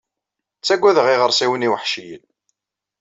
Ttagadeɣ 0.59 1.07
iɣersiwen 1.09 1.65
iweḥciyen. 1.67 2.23